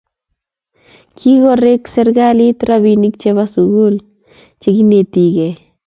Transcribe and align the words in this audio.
kigoreek 1.17 1.83
serikalit 1.93 2.57
robinik 2.69 3.15
chebo 3.21 3.43
sugul 3.53 3.95
cheginietegei 4.61 5.53